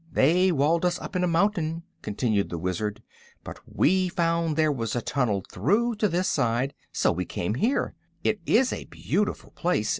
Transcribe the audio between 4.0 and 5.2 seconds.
found there was a